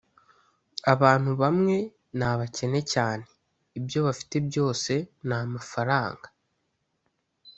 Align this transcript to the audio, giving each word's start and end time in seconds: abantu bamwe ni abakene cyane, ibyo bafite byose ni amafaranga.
abantu 0.93 1.31
bamwe 1.41 1.75
ni 2.17 2.25
abakene 2.31 2.79
cyane, 2.93 3.23
ibyo 3.77 3.99
bafite 4.07 4.35
byose 4.47 4.91
ni 5.27 5.35
amafaranga. 5.41 6.27